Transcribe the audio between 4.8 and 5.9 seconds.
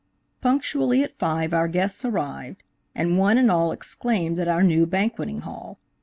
banqueting hall.